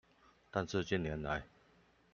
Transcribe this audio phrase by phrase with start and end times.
[0.49, 1.45] 但是近年來